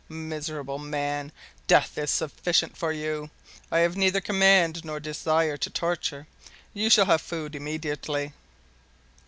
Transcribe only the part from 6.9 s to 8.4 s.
have food immediately."